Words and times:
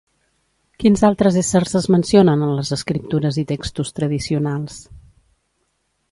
Quins 0.83 1.01
altres 1.09 1.35
éssers 1.41 1.75
es 1.79 1.87
mencionen 1.95 2.45
en 2.45 2.53
les 2.59 2.71
Escriptures 2.77 3.37
i 3.41 3.43
textos 3.51 3.91
tradicionals? 3.99 4.79